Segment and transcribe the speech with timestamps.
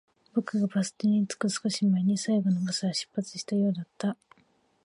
[0.33, 4.17] 僕がバス停に着く少し前に、最後のバスは出発したようだった